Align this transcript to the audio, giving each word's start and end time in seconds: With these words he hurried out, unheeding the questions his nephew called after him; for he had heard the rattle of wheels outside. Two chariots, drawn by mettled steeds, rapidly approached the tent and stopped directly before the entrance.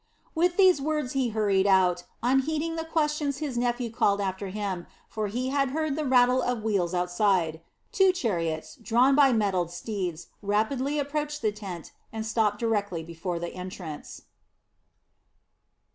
With 0.33 0.57
these 0.57 0.81
words 0.81 1.11
he 1.11 1.29
hurried 1.29 1.67
out, 1.67 2.05
unheeding 2.23 2.75
the 2.75 2.83
questions 2.85 3.37
his 3.37 3.55
nephew 3.55 3.91
called 3.91 4.19
after 4.19 4.47
him; 4.47 4.87
for 5.07 5.27
he 5.27 5.49
had 5.49 5.69
heard 5.69 5.95
the 5.95 6.05
rattle 6.07 6.41
of 6.41 6.63
wheels 6.63 6.95
outside. 6.95 7.61
Two 7.91 8.11
chariots, 8.11 8.77
drawn 8.81 9.13
by 9.13 9.31
mettled 9.31 9.69
steeds, 9.69 10.29
rapidly 10.41 10.97
approached 10.97 11.43
the 11.43 11.51
tent 11.51 11.91
and 12.11 12.25
stopped 12.25 12.57
directly 12.57 13.03
before 13.03 13.37
the 13.37 13.53
entrance. 13.53 14.23